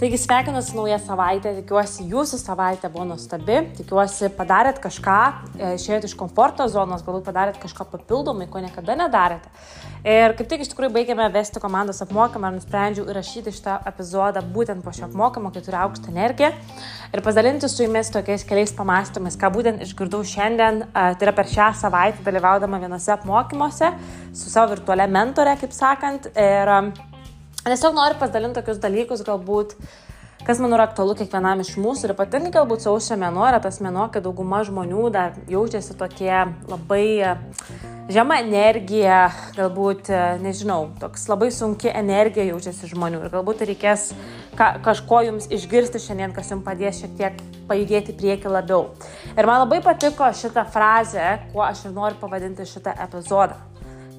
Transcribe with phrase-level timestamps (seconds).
[0.00, 5.16] Taigi sveikinu su nauja savaitė, tikiuosi jūsų savaitė buvo nuostabi, tikiuosi padarėt kažką,
[5.58, 9.52] e, išėjot iš komforto zonos, galbūt padarėt kažką papildomai, ko niekada nedarėte.
[10.00, 14.80] Ir kaip tik iš tikrųjų baigėme vesti komandos apmokymą ir nusprendžiau įrašyti šitą epizodą būtent
[14.80, 16.54] po šio apmokymo, kai turiu aukštą energiją.
[17.12, 21.74] Ir pasidalinti su jumis tokiais keliais pamastymais, ką būtent išgirdau šiandien, tai yra per šią
[21.76, 23.92] savaitę dalyvaudama vienose apmokymuose
[24.32, 26.32] su savo virtualia mentore, kaip sakant.
[26.32, 26.76] Ir
[27.60, 29.74] Tiesiog noriu pasidalinti tokius dalykus, galbūt,
[30.46, 34.06] kas man yra aktualu kiekvienam iš mūsų ir ypatingai galbūt sausio mėnuo yra tas mėnuo,
[34.14, 36.32] kai dauguma žmonių dar jaučiasi tokie
[36.70, 37.34] labai e,
[38.16, 39.26] žema energija,
[39.58, 44.08] galbūt, e, nežinau, toks labai sunki energija jaučiasi žmonių ir galbūt reikės
[44.56, 48.88] ka kažko jums išgirsti šiandien, kas jums padės šiek tiek pajudėti prieki labiau.
[49.36, 53.60] Ir man labai patiko šitą frazę, kuo aš ir noriu pavadinti šitą epizodą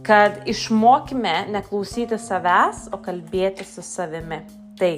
[0.04, 4.42] kad išmokime neklausyti savęs, o kalbėti su savimi.
[4.80, 4.94] Tai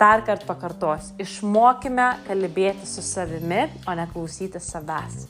[0.00, 5.26] dar kartą pakartos, išmokime kalbėti su savimi, o ne klausyti savęs.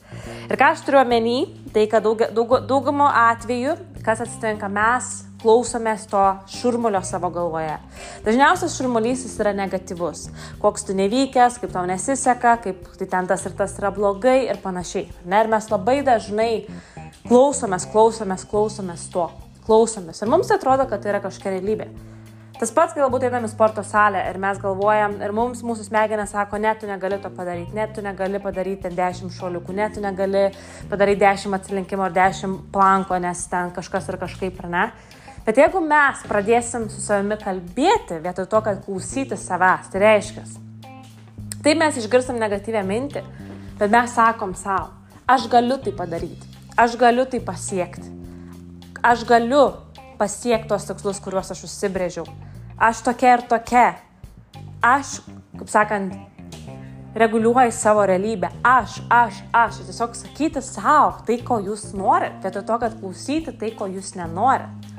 [0.46, 1.40] Ir ką aš turiu omeny,
[1.74, 7.76] tai kad daug, daug, daugumo atveju, kas atsitinka, mes klausomės to šurmulio savo galvoje.
[8.26, 10.28] Dažniausias šurmulys jis yra negatyvus.
[10.62, 14.60] Koks tu nevykęs, kaip tau nesiseka, kaip tai ten tas ir tas yra blogai ir
[14.62, 15.08] panašiai.
[15.24, 16.52] Ne, ir mes labai dažnai
[17.26, 19.26] klausomės, klausomės, klausomės to,
[19.66, 20.22] klausomės.
[20.22, 21.90] Ir mums atrodo, kad tai yra kažkokia realybė.
[22.60, 26.34] Tas pats, kai galbūt einame į sporto salę ir mes galvojam, ir mums mūsų smegenės
[26.34, 30.02] sako, ne, tu negali to padaryti, ne, tu negali padaryti ten 10 šuoliukų, ne, tu
[30.04, 30.42] negali
[30.90, 34.84] padaryti 10 atsilinkimų ar 10 planko, nes ten kažkas ir kažkaip, ar ne.
[35.46, 40.44] Bet jeigu mes pradėsim su savimi kalbėti vietoj to, kad klausyti savęs, tai reiškia,
[41.64, 43.24] tai mes išgirstam negatyvę mintį,
[43.80, 44.92] bet mes sakom savo,
[45.30, 48.08] aš galiu tai padaryti aš galiu tai pasiekti.
[49.02, 49.72] Aš galiu
[50.18, 52.24] pasiekti tos tikslus, kuriuos aš užsibrėžiau.
[52.80, 53.86] Aš tokia ir tokia.
[54.80, 55.18] Aš,
[55.58, 56.14] kaip sakant,
[57.20, 58.48] reguliuoju savo realybę.
[58.64, 59.82] Aš, aš, aš.
[59.88, 64.96] Tiesiog sakyti savo tai, ko jūs norite, vietoj to, kad klausyti tai, ko jūs nenorite.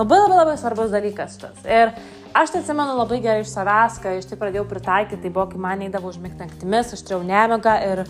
[0.00, 1.62] Labai labai labai svarbus dalykas tas.
[1.68, 1.92] Ir
[2.32, 5.60] aš tai atsimenu labai gerai iš savęs, kai aš tai pradėjau pritaikyti, tai buvo, kai
[5.60, 8.06] man eidavo užmigti naktimis, aš turėjau nemigą ir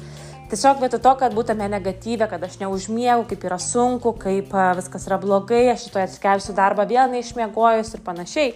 [0.51, 5.21] Tiesiog vietoj to, kad būtume negatyvę, kad aš neužmiegu, kaip yra sunku, kaip viskas yra
[5.23, 8.49] blogai, aš šitoje atsikelsiu darbą vėl neišmiegojus ir panašiai.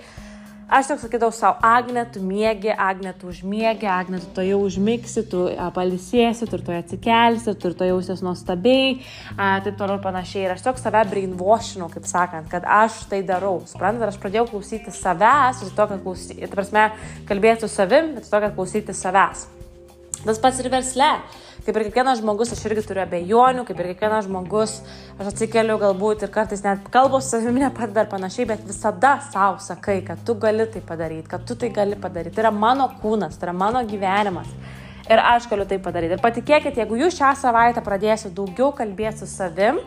[0.65, 5.27] Aš tik sakydavau savo, Agne, tu mėgi, Agne, tu užmėgi, Agne, tu to jau užmigsi,
[5.29, 5.43] tu
[5.77, 8.97] palisėsi, tu to atsikelsi, tu to jausies nuostabiai,
[9.37, 10.47] taip toliau ir panašiai.
[10.47, 13.59] Ir aš tiesiog save brainwashinau, kaip sakant, kad aš tai darau.
[13.69, 16.89] Suprantate, aš pradėjau klausyti savęs, su to, kad klausyti, prasme,
[17.29, 19.45] kalbėti su savim, bet su to, kad klausyti savęs.
[20.25, 21.11] Tas pats ir versle.
[21.65, 24.75] Kaip ir kiekvienas žmogus, aš irgi turiu abejonių, kaip ir kiekvienas žmogus,
[25.17, 30.03] aš atsikeliu galbūt ir kartais net kalbos savimi nepadeda ir panašiai, bet visada savo sakai,
[30.05, 32.35] kad tu gali tai padaryti, kad tu tai gali padaryti.
[32.37, 34.51] Tai yra mano kūnas, tai yra mano gyvenimas.
[35.09, 36.19] Ir aš galiu tai padaryti.
[36.19, 39.81] Ir patikėkit, jeigu jūs šią savaitę pradėsiu daugiau kalbėti su savim,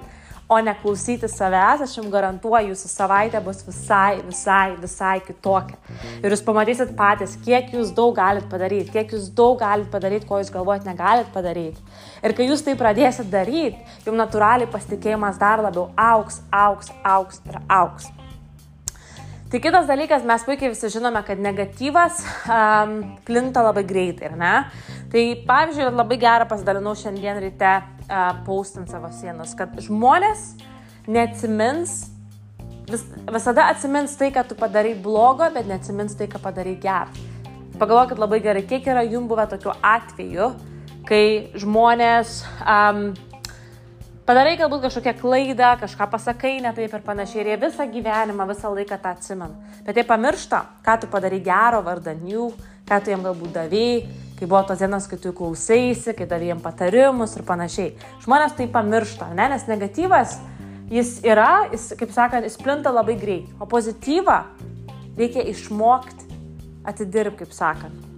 [0.49, 5.75] o ne klausyti savęs, aš jums garantuoju, jūsų savaitė bus visai, visai, visai kitokia.
[6.21, 10.39] Ir jūs pamatysit patys, kiek jūs daug galite padaryti, kiek jūs daug galite padaryti, ko
[10.39, 11.83] jūs galvojat negalite padaryti.
[12.23, 13.75] Ir kai jūs tai pradėsit daryti,
[14.07, 18.07] jums natūraliai pasitikėjimas dar labiau auks, auks, auks ir auks.
[19.47, 22.17] Tai kitas dalykas, mes puikiai visi žinome, kad negatyvas
[22.51, 22.97] um,
[23.27, 24.55] plinta labai greitai, ar ne?
[25.11, 30.53] Tai pavyzdžiui, labai gerą pasidalinau šiandien ryte uh, paustant savo sienos, kad žmonės
[31.07, 31.99] neatsimins,
[32.89, 37.25] vis, visada atsimins tai, kad tu padarai blogo, bet neatsimins tai, ką padarai gerą.
[37.77, 40.49] Pagalvokit labai gerai, kiek yra jums buvę tokių atvejų,
[41.07, 41.23] kai
[41.61, 43.11] žmonės um,
[44.27, 48.73] padarai galbūt kažkokią klaidą, kažką pasakai ne taip ir panašiai, ir jie visą gyvenimą, visą
[48.73, 49.75] laiką tą atsimena.
[49.85, 52.49] Bet jie pamiršta, ką tu padarai gero vardan jų,
[52.89, 54.01] ką tu jiem galbūt davėjai,
[54.37, 57.93] kai buvo tos dienos, kai tu klausėsi, kai davėjai jiem patarimus ir panašiai.
[58.25, 59.49] Žmonės tai pamiršta, ne?
[59.53, 60.37] nes negatyvas
[60.93, 64.37] jis yra, jis, kaip sakant, jis plinta labai greit, o pozityvą
[65.17, 66.27] reikia išmokti
[66.87, 68.16] atidirbti, kaip sakant.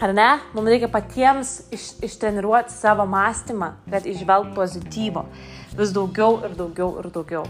[0.00, 0.28] Ar ne?
[0.56, 5.26] Mums reikia patiems iš, ištreniruoti savo mąstymą, kad išvelgti pozityvo.
[5.76, 7.42] Vis daugiau ir daugiau ir daugiau.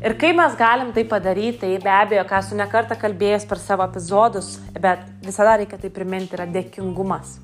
[0.00, 3.84] Ir kai mes galim tai padaryti, tai be abejo, ką su nekartą kalbėjęs per savo
[3.84, 7.36] epizodus, bet visada reikia tai priminti, yra dėkingumas.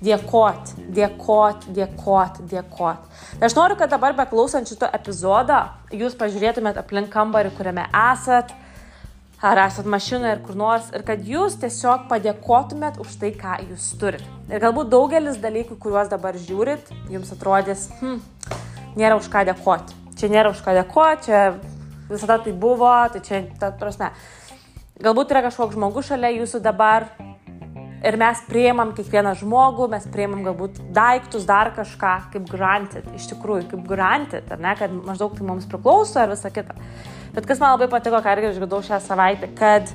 [0.00, 3.10] Dėkot, dėkot, dėkot, dėkot.
[3.40, 8.54] Tai aš noriu, kad dabar beklausant šito epizodo, jūs pažiūrėtumėt aplink kambarį, kuriame esat,
[9.42, 13.86] ar esat mašinoje ir kur nors, ir kad jūs tiesiog padėkotumėt už tai, ką jūs
[14.00, 14.24] turit.
[14.50, 18.20] Ir galbūt daugelis dalykų, kuriuos dabar žiūrit, jums atrodys, hm,
[19.00, 19.96] nėra už ką dėkoti.
[20.20, 21.40] Čia nėra už ką dėkoti, čia
[22.10, 24.12] visada tai buvo, tai čia, ta prasme.
[25.00, 27.08] Galbūt yra kažkoks žmogus šalia jūsų dabar,
[28.04, 33.68] ir mes priimam kiekvieną žmogų, mes priimam galbūt daiktus, dar kažką, kaip granted, iš tikrųjų,
[33.74, 36.76] kaip granted, ar ne, kad maždaug tai mums priklauso ir visa kita.
[37.34, 39.92] Bet kas man labai patiko, ką irgi išgirdau šią savaitę, kad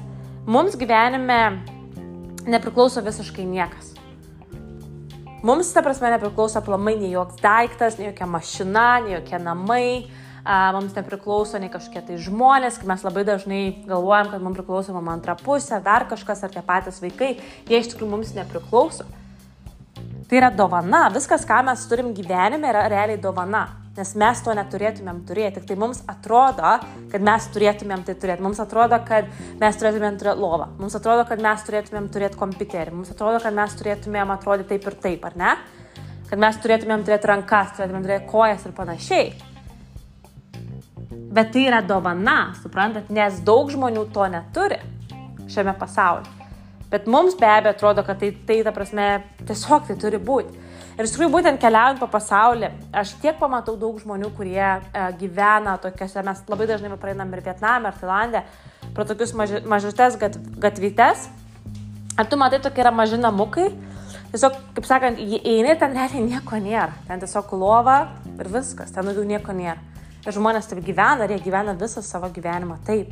[0.47, 1.41] mums gyvenime
[2.45, 3.93] nepriklauso visiškai niekas.
[5.45, 9.89] Mums, ta prasme, nepriklauso plamai nei joks daiktas, nei jokia mašina, nei jokie namai,
[10.45, 15.33] mums nepriklauso nei kažkokie tai žmonės, mes labai dažnai galvojam, kad mums priklauso mama antra
[15.39, 19.07] pusė, dar kažkas, ar tie patys vaikai, jie iš tikrųjų mums nepriklauso.
[20.25, 23.67] Tai yra dovana, viskas, ką mes turim gyvenime, yra realiai dovana.
[23.95, 26.73] Nes mes to neturėtumėm turėti, tik tai mums atrodo,
[27.13, 28.43] kad mes turėtumėm tai turėti.
[28.43, 29.29] Mums atrodo, kad
[29.61, 30.67] mes turėtumėm turėti lovą.
[30.81, 32.91] Mums atrodo, kad mes turėtumėm turėti kompiuterį.
[32.97, 35.57] Mums atrodo, kad mes turėtumėm atrodyti taip ir taip, ar ne?
[36.27, 39.44] Kad mes turėtumėm turėti rankas, turėtumėm turėti kojas ir panašiai.
[41.35, 44.77] Bet tai yra dovana, suprantat, nes daug žmonių to neturi
[45.51, 46.31] šiame pasaulyje.
[46.91, 49.07] Bet mums be abejo atrodo, kad tai, tai ta prasme,
[49.43, 50.61] tiesiog tai turi būti.
[50.95, 54.77] Ir iš tikrųjų, būtent keliaujant po pasaulį, aš tiek pamatau daug žmonių, kurie e,
[55.19, 58.43] gyvena tokiuose, mes labai dažnai praeinam ir Vietname, ir Tailandė,
[58.95, 61.25] pro tokius maži, mažutes gat, gatvytes.
[62.15, 63.73] Ar tu matai, tokie yra maži namukai,
[64.31, 66.93] tiesiog, kaip sakant, įeini, ten realiai nieko nėra.
[67.09, 67.97] Ten tiesiog lova
[68.37, 69.94] ir viskas, ten daugiau nieko nėra.
[70.25, 73.11] Ir žmonės taip gyvena, ir jie gyvena visą savo gyvenimą taip.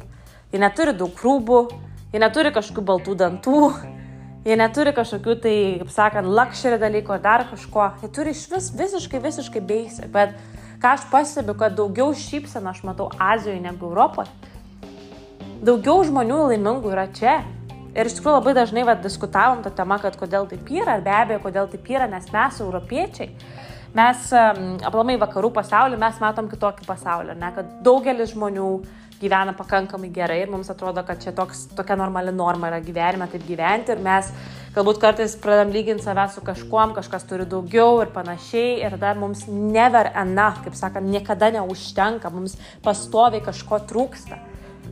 [0.49, 1.59] Jie neturi daug rūbų,
[2.13, 3.59] jie neturi kažkokių baltų dantų,
[4.47, 7.85] jie neturi kažkokių tai, kaip sakant, lakšerį dalykų ar dar kažko.
[8.01, 10.07] Jie turi iš vis visiškai, visiškai basic.
[10.13, 10.33] Bet
[10.81, 14.33] ką aš pastebiu, kad daugiau šypseną aš matau Azijoje negu Europoje.
[15.63, 17.43] Daugiau žmonių laimingų yra čia.
[17.93, 21.13] Ir iš tikrųjų labai dažnai va, diskutavom tą temą, kad kodėl taip yra, ir be
[21.13, 23.29] abejo, kodėl taip yra, nes mes, europiečiai,
[23.93, 28.69] mes aplamai vakarų pasaulį, mes matom kitokį pasaulį, ne, kad daugelis žmonių
[29.23, 33.45] gyvena pakankamai gerai ir mums atrodo, kad čia toks, tokia normali norma yra gyvenime taip
[33.47, 34.31] gyventi ir mes
[34.75, 39.45] galbūt kartais pradam lyginti save su kažkuom, kažkas turi daugiau ir panašiai ir tada mums
[39.47, 44.41] never enough, kaip sakant, niekada neužtenka, mums pastoviai kažko trūksta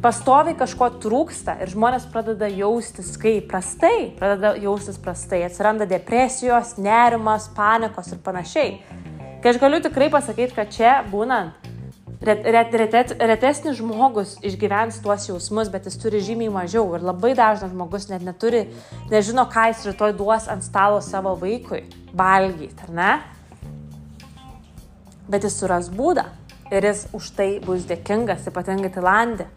[0.02, 7.48] pastoviai kažko trūksta ir žmonės pradeda jaustis kaip prastai, pradeda jaustis prastai, atsiranda depresijos, nerimas,
[7.56, 8.80] panikos ir panašiai.
[9.42, 11.70] Kai aš galiu tikrai pasakyti, kad čia būnant,
[12.26, 17.34] ret, ret, ret, retesnis žmogus išgyvens tuos jausmus, bet jis turi žymiai mažiau ir labai
[17.38, 18.68] dažnas žmogus net neturi,
[19.14, 21.86] nežino, ką jis rytoj duos ant stalo savo vaikui
[22.18, 23.14] valgyti, ar ne?
[25.30, 26.26] Bet jis suras būdą
[26.74, 29.52] ir jis už tai bus dėkingas, ypatingai Tailandė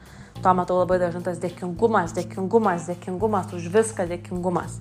[0.44, 4.76] to matau labai dažnai tas dėkingumas, dėkingumas, dėkingumas už viską, dėkingumas.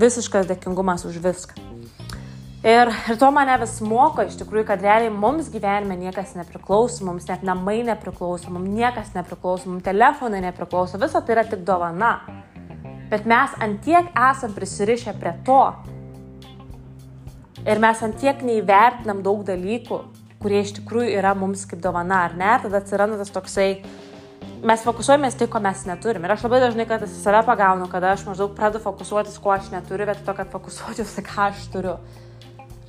[0.00, 1.66] Visiškas dėkingumas už viską.
[2.60, 7.28] Ir, ir to mane vis moko iš tikrųjų, kad realiai mums gyvenime niekas nepriklauso, mums
[7.28, 12.18] net namai nepriklauso, mums niekas nepriklauso, mums telefonai nepriklauso, visa tai yra tik dovana.
[13.12, 15.62] Bet mes antiek esam prisirišę prie to
[17.64, 20.02] ir mes antiek neįvertinam daug dalykų,
[20.40, 22.52] kurie iš tikrųjų yra mums kaip dovana, ar ne?
[22.60, 23.70] Tada atsiranda tas toksai,
[24.66, 26.24] mes fokusuojamės tai, ko mes neturim.
[26.24, 30.08] Ir aš labai dažnai kartais save pagaunu, kada aš maždaug pradedu fokusuotis, ko aš neturiu,
[30.08, 31.96] bet to, kad fokusuočiausi, ką aš turiu.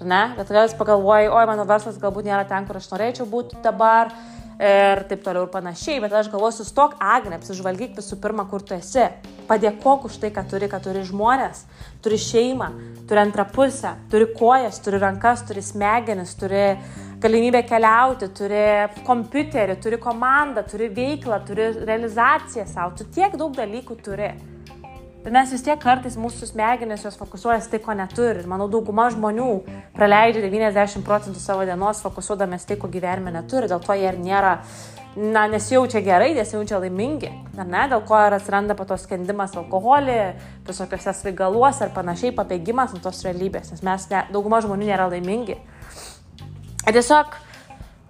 [0.01, 0.21] Ne?
[0.37, 4.09] Bet tada vis pagalvoju, oi, mano verslas galbūt nėra ten, kur aš norėčiau būti dabar
[4.61, 6.01] ir taip toliau ir panašiai.
[6.01, 9.07] Bet aš galvoju, sustok, Agne, apsižvalgyk visų pirma, kur tu esi.
[9.49, 11.65] Padėkok už tai, ką turi, kad turi žmonės,
[12.01, 12.69] turi šeimą,
[13.09, 16.65] turi antrą pusę, turi kojas, turi rankas, turi smegenis, turi
[17.21, 18.63] galimybę keliauti, turi
[19.05, 24.31] kompiuterį, turi komandą, turi veiklą, turi realizaciją savo, tu tiek daug dalykų turi.
[25.21, 28.41] Bet mes vis tiek kartais mūsų smegenys jos fokusuojas tai, ko neturi.
[28.41, 29.49] Ir manau, dauguma žmonių
[29.93, 33.69] praleidžia 90 procentų savo dienos fokusuodamas tai, ko gyvenime neturi.
[33.69, 34.55] Dėl to jie ir nėra,
[35.13, 37.29] na, nesijaučia gerai, nesijaučia laimingi.
[37.53, 37.83] Ar ne?
[37.91, 40.17] Dėl ko ir atsiranda po to skendimas alkoholį,
[40.65, 43.69] visokiuose svaigaluose ar panašiai, pabėgimas nuo tos realybės.
[43.75, 45.59] Nes mes, ne, dauguma žmonių nėra laimingi.
[46.91, 47.35] Tiesiog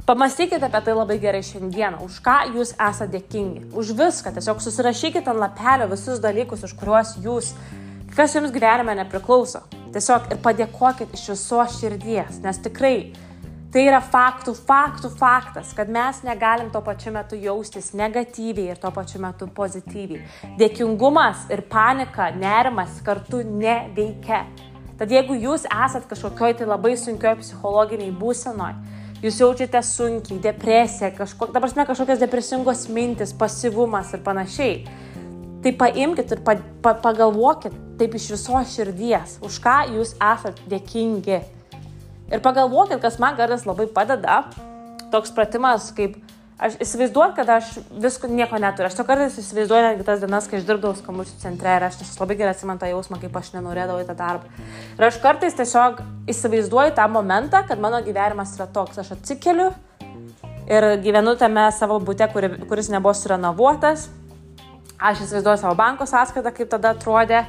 [0.05, 5.29] pamastykite apie tai labai gerai šiandieną, už ką jūs esate dėkingi, už viską, tiesiog susirašykite
[5.29, 7.51] ant lapelio visus dalykus, už kuriuos jūs,
[8.15, 9.61] kas jums gyvenime nepriklauso.
[9.93, 12.95] Tiesiog ir padėkokit iš viso širdies, nes tikrai
[13.71, 18.91] tai yra faktų, faktų faktas, kad mes negalim tuo pačiu metu jaustis negatyviai ir tuo
[18.95, 20.25] pačiu metu pozityviai.
[20.59, 24.43] Dėkingumas ir panika, nerimas kartu neveikia.
[25.01, 28.75] Tad jeigu jūs esat kažkokioj tai labai sunkioj psichologiniai būsenoj,
[29.23, 34.75] jūs jaučiate sunkiai, depresiją, kažko, dabar mes kažkokios depresingos mintis, pasivumas ir panašiai,
[35.65, 36.53] tai paimkite ir pa,
[36.85, 41.41] pa, pagalvokit taip iš viso širdies, už ką jūs esat dėkingi.
[42.29, 44.43] Ir pagalvokit, kas man kartais labai padeda,
[45.09, 46.21] toks pratimas kaip
[46.61, 47.69] Aš įsivaizduoju, kad aš
[48.03, 48.85] visko nieko neturiu.
[48.91, 52.19] Aš to kartais įsivaizduoju netgi tas dienas, kai aš dirbdavau skambučių centre ir aš tiesiog
[52.21, 54.67] labai gerai atsimenu tą jausmą, kaip aš nenorėdavau į tą darbą.
[54.93, 58.99] Ir aš kartais tiesiog įsivaizduoju tą momentą, kad mano gyvenimas yra toks.
[59.01, 59.71] Aš atsikeliu
[60.69, 64.05] ir gyvenu tame savo būte, kuri, kuris nebuvo surenovuotas.
[65.01, 67.41] Aš įsivaizduoju savo banko sąskaitą, kaip tada atrodė.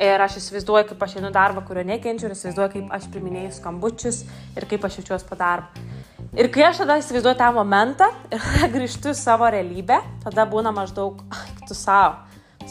[0.00, 4.24] Ir aš įsivaizduoju, kaip aš einu darbą, kurio nekenčiu, ir įsivaizduoju, kaip aš priminėjau skambučius
[4.56, 5.84] ir kaip aš jaučiuosi po darbo.
[6.34, 8.42] Ir kai aš tada įsivaizduoju tą momentą ir
[8.74, 11.20] grįžtu į savo realybę, tada būna maždaug,
[11.68, 12.16] tu savo.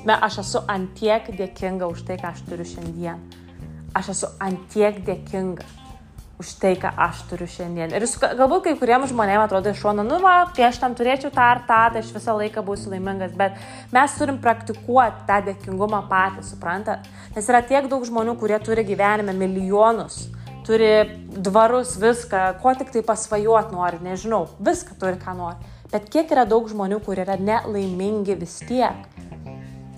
[0.04, 3.22] Aš esu antiek dėkinga už tai, ką aš turiu šiandien.
[3.96, 5.70] Aš esu antiek dėkinga
[6.44, 7.96] už tai, ką aš turiu šiandien.
[7.96, 8.04] Ir
[8.36, 11.64] galbūt kai kuriems žmonėms atrodo iš šono, nu, va, kai aš tam turėčiau tą ar
[11.64, 13.56] tą, tai aš visą laiką būsiu laimingas, bet
[13.96, 17.08] mes turim praktikuoti tą dėkingumą patys, suprantat?
[17.32, 20.26] Nes yra tiek daug žmonių, kurie turi gyvenime milijonus
[20.66, 20.92] turi
[21.34, 25.72] dvarus, viską, ko tik tai pasvajot nori, nežinau, viską turi, ką nori.
[25.94, 29.04] Bet kiek yra daug žmonių, kurie yra nelaimingi vis tiek.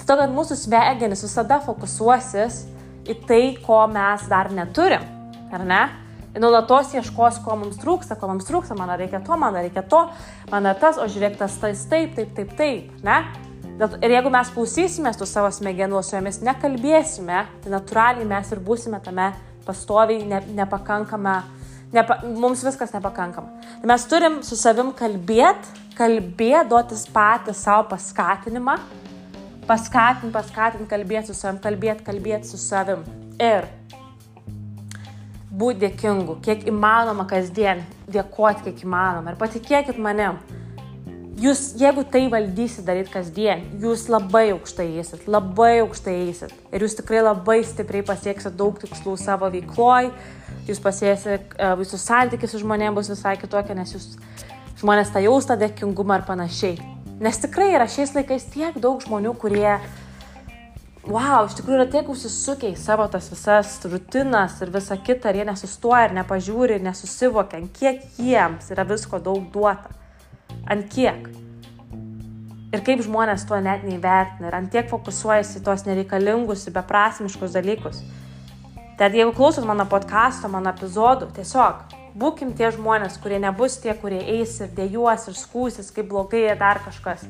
[0.06, 2.66] Tai kad mūsų smegenys visada fokusuosis
[3.10, 5.06] į tai, ko mes dar neturim,
[5.54, 5.82] ar ne?
[6.36, 10.02] Ir nuolatos ieškos, ko mums trūksta, ko mums trūksta, man reikia to, man reikia to,
[10.52, 13.22] man tas, o žiūrėk, tas tais taip, taip, taip, taip, ne?
[13.76, 19.00] Ir jeigu mes klausysimės tų savo smegenų, su jomis nekalbėsime, tai natūraliai mes ir būsime
[19.04, 19.32] tame
[19.66, 21.36] pastoviai ne, nepakankama,
[21.94, 23.62] nepa, mums viskas nepakankama.
[23.82, 28.78] Tai mes turim su savim kalbėti, kalbėti, duotis patys savo paskatinimą,
[29.70, 33.06] paskatinti, paskatinti, kalbėti su savim, kalbėti, kalbėti su savim.
[33.42, 33.68] Ir
[35.56, 39.34] būti dėkingu, kiek įmanoma kasdien, dėkoti kiek įmanoma.
[39.34, 40.40] Ir patikėkit manim,
[41.42, 46.54] jūs, jeigu tai valdysit daryti kasdien, jūs labai aukštai eisit, labai aukštai eisit.
[46.72, 50.12] Ir jūs tikrai labai stipriai pasieksit daug tikslų savo veikloj,
[50.70, 54.16] jūs pasieksit, e, jūsų santykis su žmonėmis bus visai kitokia, nes jūs
[54.82, 56.80] žmonės tą jaustą dėkingumą ir panašiai.
[57.24, 59.78] Nes tikrai yra šiais laikais tiek daug žmonių, kurie,
[61.08, 65.42] wow, iš tikrųjų yra tiek užsisukę į savo tas visas rutinas ir visą kitą, ir
[65.42, 70.05] jie nesustoja ir nepažiūri ir nesusivokia, kiek jiems yra visko daug duota
[70.70, 71.30] ant kiek.
[72.76, 78.02] Ir kaip žmonės to net neįvertina ir ant tiek fokusuojasi tuos nereikalingus beprasmiškus dalykus.
[79.00, 84.22] Tad jeigu klausot mano podkasto, mano epizodų, tiesiog būkim tie žmonės, kurie nebus tie, kurie
[84.38, 87.26] eis ir dėjuos ir skūsis, kaip blogai ir dar kažkas.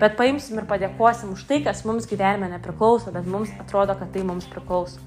[0.00, 4.24] Bet paimsim ir padėkosim už tai, kas mums gyvenime nepriklauso, bet mums atrodo, kad tai
[4.28, 5.00] mums priklauso.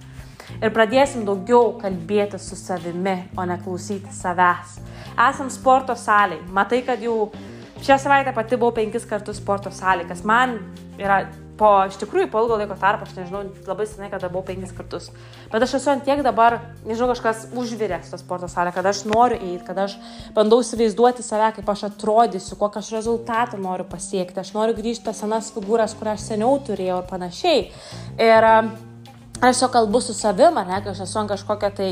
[0.57, 4.79] Ir pradėsim daugiau kalbėti su savimi, o ne klausyti savęs.
[5.29, 6.41] Esam sporto saliai.
[6.49, 7.29] Matai, kad jau
[7.79, 10.57] Šią savaitę pati buvau penkis kartus sporto salė, kas man
[10.99, 11.23] yra
[11.59, 15.09] po, iš tikrųjų, po ilgo laiko tarpo, aš nežinau, labai senai, kada buvau penkis kartus.
[15.51, 19.39] Bet aš esu ant tiek dabar, nežinau, kažkas užviręs tą sporto salę, kad aš noriu
[19.39, 19.97] eiti, kad aš
[20.35, 25.19] bandau įsivaizduoti save, kaip aš atrodysiu, kokį aš rezultatą noriu pasiekti, aš noriu grįžti tas
[25.23, 27.65] senas figūras, kurias aš seniau turėjau ir panašiai.
[28.19, 31.91] Ir aš tiesiog kalbu su savim, ne, kad aš esu ant kažkokią tai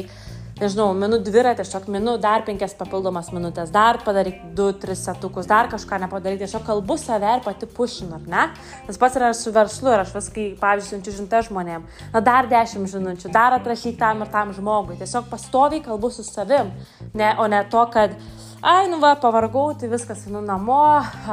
[0.61, 5.69] nežinau, minu dviratį, tiesiog minu dar penkias papildomas minutės, dar padaryk du, tris setukus, dar
[5.71, 8.45] kažką nepadaryti, tiesiog kalbu save ir pati pušinu, ar ne?
[8.87, 11.85] Nes pats yra su verslu ir aš vis, kai, pavyzdžiui, siunčiu žinutę žmonėm,
[12.15, 16.73] na dar dešimt žinučių, dar atrašyti tam ir tam žmogui, tiesiog pastoviai kalbu su savim,
[17.13, 18.15] ne, o ne to, kad
[18.61, 20.81] ai, nu va, pavargau, tai viskas einu namo,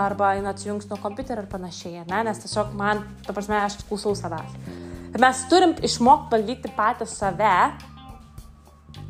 [0.05, 2.23] arba einu atsijungs nuo kompiuterio ir panašiai, ne?
[2.29, 4.59] nes tiesiog man, ta prasme, aš klausau savęs.
[5.15, 7.57] Mes turim išmokti valdyti patį save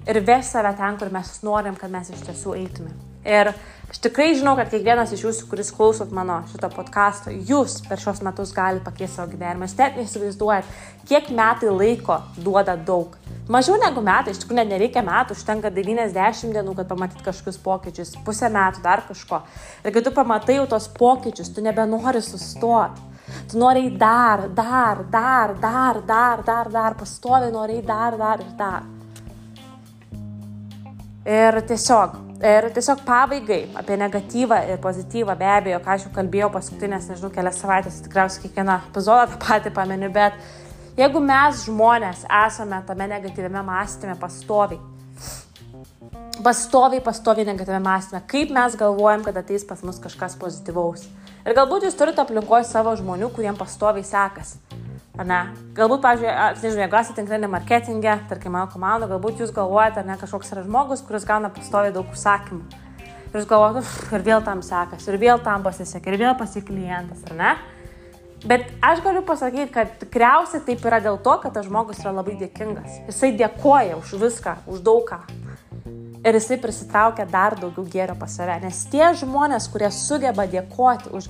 [0.07, 2.93] ir veš save ten, kur mes norim, kad mes iš tiesų eitume.
[3.25, 3.55] Ir
[3.89, 8.21] aš tikrai žinau, kad kiekvienas iš jūsų, kuris klausot mano šito podkasto, jūs per šios
[8.25, 9.65] metus galite pakeisti savo gyvenimą.
[9.65, 10.75] Jūs net neįsivaizduojat,
[11.09, 13.17] kiek metai laiko duoda daug.
[13.49, 18.13] Mažiau negu metai, iš tikrųjų net nereikia metų, užtenka 90 dienų, kad pamatyt kažkokius pokyčius,
[18.25, 19.41] pusę metų, dar kažko.
[19.85, 23.13] Ir kai tu pamatai jau tos pokyčius, tu nebenori sustoti.
[23.49, 28.94] Tu nori dar, dar, dar, dar, dar, dar, dar, pastoviai nori dar, dar ir dar.
[31.25, 36.51] Ir tiesiog, ir tiesiog pabaigai apie negatyvą ir pozityvą, be abejo, ką aš jau kalbėjau
[36.53, 40.37] paskutinės, nežinau, kelias savaitės, tikriausiai kiekvieną epizodą tą patį pameniu, bet
[41.01, 44.83] jeigu mes žmonės esame tame negatyviame mąstyme pastoviai,
[46.45, 51.09] pastoviai, pastoviai negatyviame mąstyme, kaip mes galvojam, kad ateis pas mus kažkas pozityvaus.
[51.49, 54.61] Ir galbūt jūs turite aplinkoje savo žmonių, kuriems pastoviai sekasi.
[55.15, 55.41] Ar ne?
[55.77, 60.17] Galbūt, pavyzdžiui, nežinau, jeigu esate tinklinė marketingė, tarkim, mano komanda, galbūt jūs galvojate, ar ne
[60.19, 62.65] kažkoks yra žmogus, kuris gauna pastoviai daug užsakymų.
[63.05, 63.85] Ir jūs galvojate,
[64.19, 67.55] ir vėl tam sekasi, ir vėl tam pasisekė, ir vėl pasiklientas, ar ne?
[68.45, 72.35] Bet aš galiu pasakyti, kad tikriausiai taip yra dėl to, kad tas žmogus yra labai
[72.43, 72.99] dėkingas.
[73.07, 75.23] Jisai dėkoja už viską, už daugą.
[76.25, 78.57] ir jisai prisitraukia dar daugiau gėrio pas save.
[78.63, 81.29] Nes tie žmonės, kurie sugeba dėkoti už,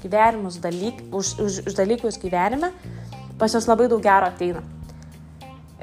[0.62, 2.70] dalyk, už, už, už dalykus gyvenime,
[3.38, 4.62] pas juos labai daug gero ateina.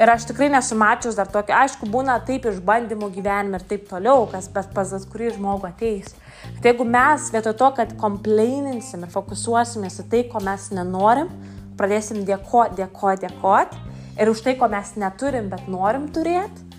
[0.01, 4.25] Ir aš tikrai nesu mačius dar tokio, aišku, būna taip išbandymų gyvenime ir taip toliau,
[4.31, 6.15] kas bet pas kurį žmogų ateis.
[6.61, 11.29] Tai jeigu mes vietoj to, kad komplaininsim ir fokusuosimės į tai, ko mes nenorim,
[11.77, 13.85] pradėsim dėkoti, dėkoti, dėkoti
[14.21, 16.71] ir už tai, ko mes neturim, bet norim turėti,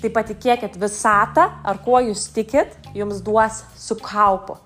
[0.00, 4.56] Tai patikėkit, visatą, ar kuo jūs tikit, jums duos su kaupu.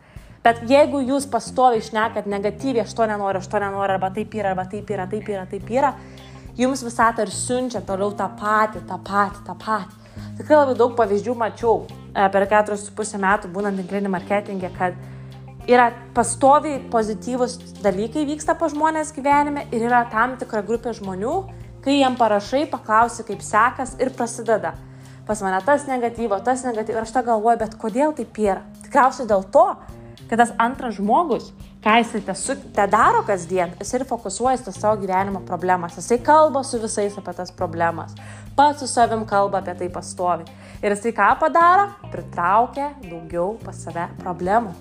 [0.44, 4.50] Bet jeigu jūs pastoviai išnekat negatyviai, aš to nenoriu, aš to nenoriu, arba taip yra,
[4.52, 5.94] arba taip yra, taip yra, taip yra,
[6.58, 10.02] jums visatą ir siunčia toliau tą patį, tą patį, tą patį.
[10.38, 15.00] Tikrai labai daug pavyzdžių mačiau e, per 4,5 metų būnant tinklinį marketingę, kad
[15.70, 21.38] yra pastoviai pozityvus dalykai vyksta pa žmonės gyvenime ir yra tam tikra grupė žmonių,
[21.84, 24.76] kai jiem parašai, paklausi, kaip sekas ir prasideda
[25.26, 26.98] pas mane tas negatyvo, tas negatyvo.
[26.98, 28.60] Ir aš tą galvoju, bet kodėl taip yra?
[28.84, 29.64] Tikriausiai dėl to,
[30.28, 31.50] kad tas antras žmogus,
[31.84, 32.34] ką jisai te,
[32.76, 35.98] te daro kasdien, jis ir fokusuojasi tas savo gyvenimo problemas.
[35.98, 38.14] Jisai kalba su visais apie tas problemas.
[38.56, 40.48] Pats su savim kalba apie tai pastovi.
[40.82, 41.90] Ir jisai ką padaro?
[42.12, 44.74] Pritraukia daugiau pas save problemų.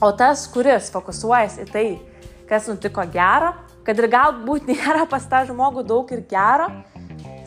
[0.00, 1.88] O tas, kuris fokusuojasi į tai,
[2.48, 3.52] kas nutiko gero,
[3.84, 6.70] kad ir galbūt nėra pas tą žmogų daug ir gero,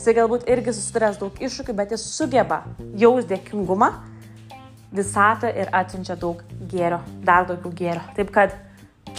[0.03, 2.57] Jisai galbūt irgi susiduręs daug iššūkių, bet jis sugeba
[2.99, 3.87] jaus dėkingumą
[4.93, 8.03] visatą ir atsiunčia daug gėrio, dar daugiau gėrio.
[8.17, 8.55] Taip kad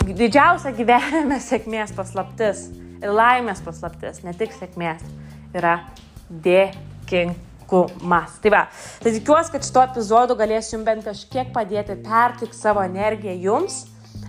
[0.05, 2.69] didžiausia gyvenime sėkmės paslaptis
[3.05, 5.03] ir laimės paslaptis, ne tik sėkmės,
[5.55, 5.79] yra
[6.45, 8.39] dėkingumas.
[8.43, 8.63] Tai va,
[9.03, 13.83] tai tikiuosi, kad šito epizodu galėsiu jums bent kažkiek padėti pertikti savo energiją jums.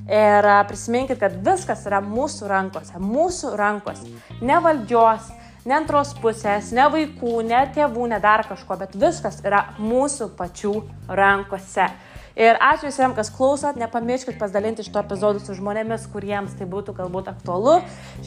[0.05, 4.05] Ir prisiminkit, kad viskas yra mūsų rankose, mūsų rankose,
[4.45, 5.31] ne valdžios,
[5.65, 10.75] ne antros pusės, ne vaikų, ne tėvų, ne dar kažko, bet viskas yra mūsų pačių
[11.09, 11.89] rankose.
[12.35, 17.29] Ir ačiū visiems, kas klausot, nepamirškit pasidalinti šito epizodu su žmonėmis, kuriems tai būtų galbūt
[17.31, 17.77] aktualu.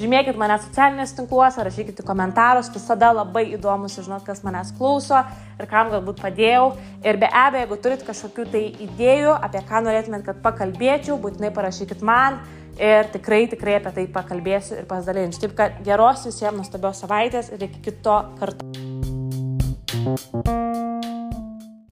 [0.01, 5.21] Žymėkit mane socialinės tinkluose, rašykite komentarus, visada labai įdomu sužinoti, kas manęs klauso
[5.61, 6.71] ir kam galbūt padėjau.
[7.05, 12.01] Ir be abejo, jeigu turit kažkokių tai idėjų, apie ką norėtumėt, kad pakalbėčiau, būtinai parašykit
[12.01, 12.41] man
[12.79, 15.45] ir tikrai, tikrai apie tai pakalbėsiu ir pasidalinsiu.
[15.47, 18.63] Taip kad geros visiems nuostabios savaitės ir iki kito karto.